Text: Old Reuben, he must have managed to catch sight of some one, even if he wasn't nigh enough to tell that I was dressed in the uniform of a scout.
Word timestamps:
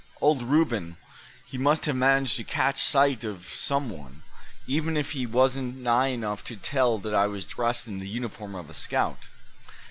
Old 0.19 0.41
Reuben, 0.41 0.97
he 1.45 1.59
must 1.59 1.85
have 1.85 1.95
managed 1.95 2.37
to 2.37 2.43
catch 2.43 2.81
sight 2.81 3.23
of 3.23 3.45
some 3.45 3.91
one, 3.91 4.23
even 4.65 4.97
if 4.97 5.11
he 5.11 5.27
wasn't 5.27 5.77
nigh 5.77 6.07
enough 6.07 6.43
to 6.45 6.55
tell 6.55 6.97
that 6.97 7.13
I 7.13 7.27
was 7.27 7.45
dressed 7.45 7.87
in 7.87 7.99
the 7.99 8.09
uniform 8.09 8.55
of 8.55 8.67
a 8.67 8.73
scout. 8.73 9.27